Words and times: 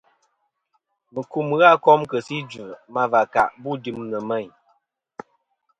Mukum 1.13 1.47
ghɨ 1.59 1.63
a 1.73 1.75
kom 1.83 2.01
kɨ 2.09 2.17
si 2.25 2.33
idvɨ 2.41 2.63
ma 2.93 3.03
và 3.11 3.21
kà 3.33 3.43
bu 3.61 3.69
dɨm 3.83 3.97
nɨ̀ 4.09 4.21
meyn. 4.29 4.49